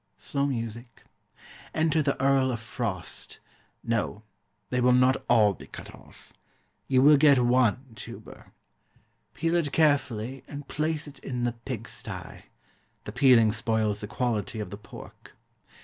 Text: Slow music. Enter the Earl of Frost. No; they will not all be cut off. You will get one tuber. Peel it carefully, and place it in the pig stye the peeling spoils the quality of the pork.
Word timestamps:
Slow 0.17 0.47
music. 0.47 1.03
Enter 1.75 2.01
the 2.01 2.19
Earl 2.19 2.51
of 2.51 2.59
Frost. 2.59 3.39
No; 3.83 4.23
they 4.71 4.81
will 4.81 4.93
not 4.93 5.23
all 5.29 5.53
be 5.53 5.67
cut 5.67 5.93
off. 5.93 6.33
You 6.87 7.03
will 7.03 7.17
get 7.17 7.37
one 7.37 7.85
tuber. 7.95 8.51
Peel 9.35 9.53
it 9.55 9.71
carefully, 9.71 10.43
and 10.47 10.67
place 10.67 11.07
it 11.07 11.19
in 11.19 11.43
the 11.43 11.53
pig 11.53 11.87
stye 11.87 12.45
the 13.03 13.11
peeling 13.11 13.51
spoils 13.51 14.01
the 14.01 14.07
quality 14.07 14.59
of 14.59 14.71
the 14.71 14.77
pork. 14.79 15.35